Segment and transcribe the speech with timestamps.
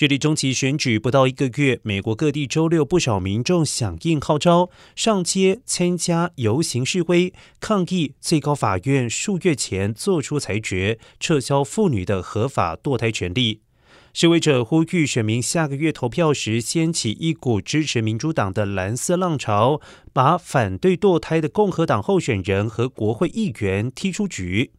[0.00, 13.60] 距离中期选举不到一个月，美国各地周六不少民众响应号召，上街参加游行示威，抗议最高法院数月前作出裁决，撤销妇女的合法堕胎权利。
[14.14, 19.82] 示威者呼吁选民下个月投票时掀起一股支持民主党的蓝色浪潮，
[20.14, 24.72] 把反对堕胎的共和党候选人和国会议员踢出局。